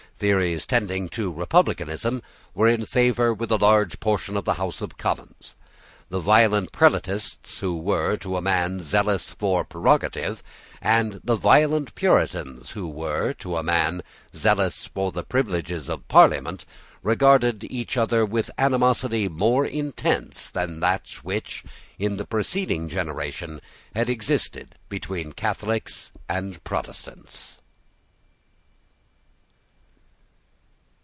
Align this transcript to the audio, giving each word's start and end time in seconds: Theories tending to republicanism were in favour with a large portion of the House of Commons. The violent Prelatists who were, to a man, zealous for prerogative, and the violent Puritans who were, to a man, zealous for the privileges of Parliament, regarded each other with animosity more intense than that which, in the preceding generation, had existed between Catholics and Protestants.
Theories 0.21 0.67
tending 0.67 1.09
to 1.17 1.33
republicanism 1.33 2.21
were 2.53 2.67
in 2.67 2.85
favour 2.85 3.33
with 3.33 3.49
a 3.49 3.57
large 3.57 3.99
portion 3.99 4.37
of 4.37 4.45
the 4.45 4.53
House 4.53 4.79
of 4.79 4.95
Commons. 4.95 5.55
The 6.09 6.19
violent 6.19 6.71
Prelatists 6.71 7.57
who 7.57 7.75
were, 7.75 8.17
to 8.17 8.37
a 8.37 8.41
man, 8.41 8.83
zealous 8.83 9.31
for 9.31 9.63
prerogative, 9.63 10.43
and 10.79 11.21
the 11.23 11.35
violent 11.35 11.95
Puritans 11.95 12.69
who 12.69 12.87
were, 12.87 13.33
to 13.39 13.57
a 13.57 13.63
man, 13.63 14.03
zealous 14.35 14.85
for 14.85 15.11
the 15.11 15.23
privileges 15.23 15.89
of 15.89 16.07
Parliament, 16.07 16.65
regarded 17.01 17.63
each 17.63 17.97
other 17.97 18.23
with 18.23 18.51
animosity 18.59 19.27
more 19.27 19.65
intense 19.65 20.51
than 20.51 20.81
that 20.81 21.09
which, 21.23 21.63
in 21.97 22.17
the 22.17 22.25
preceding 22.25 22.87
generation, 22.87 23.59
had 23.95 24.07
existed 24.07 24.75
between 24.87 25.31
Catholics 25.33 26.11
and 26.29 26.63
Protestants. 26.63 27.57